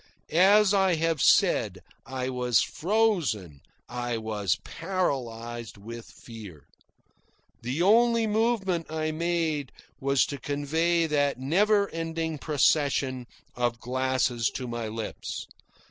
[0.31, 6.65] As I have said, I was frozen, I was paralysed, with fear.
[7.61, 14.67] The only movement I made was to convey that never ending procession of glasses to
[14.67, 15.45] my lips.